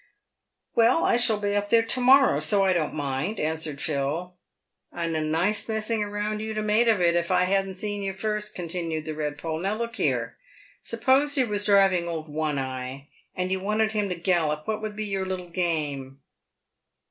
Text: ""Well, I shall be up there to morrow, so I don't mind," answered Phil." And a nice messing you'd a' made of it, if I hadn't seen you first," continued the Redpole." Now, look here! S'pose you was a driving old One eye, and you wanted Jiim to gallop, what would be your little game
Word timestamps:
""Well, 0.73 1.03
I 1.05 1.15
shall 1.17 1.39
be 1.39 1.55
up 1.55 1.69
there 1.69 1.83
to 1.83 2.01
morrow, 2.01 2.39
so 2.39 2.65
I 2.65 2.73
don't 2.73 2.95
mind," 2.95 3.39
answered 3.39 3.79
Phil." 3.79 4.33
And 4.91 5.15
a 5.15 5.21
nice 5.21 5.69
messing 5.69 5.99
you'd 5.99 6.57
a' 6.57 6.63
made 6.63 6.87
of 6.87 7.01
it, 7.01 7.15
if 7.15 7.29
I 7.29 7.43
hadn't 7.43 7.75
seen 7.75 8.01
you 8.01 8.11
first," 8.13 8.55
continued 8.55 9.05
the 9.05 9.13
Redpole." 9.13 9.61
Now, 9.61 9.75
look 9.75 9.97
here! 9.97 10.37
S'pose 10.81 11.37
you 11.37 11.45
was 11.45 11.61
a 11.61 11.65
driving 11.67 12.07
old 12.07 12.29
One 12.29 12.57
eye, 12.57 13.09
and 13.35 13.51
you 13.51 13.59
wanted 13.59 13.91
Jiim 13.91 14.09
to 14.09 14.15
gallop, 14.15 14.67
what 14.67 14.81
would 14.81 14.95
be 14.95 15.05
your 15.05 15.23
little 15.27 15.49
game 15.51 16.19